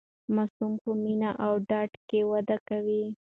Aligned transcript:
ماسوم 0.35 0.73
په 0.83 0.91
مینه 1.03 1.31
او 1.45 1.53
ډاډ 1.69 1.91
کې 2.09 2.19
وده 2.31 2.57
کوي. 2.67 3.03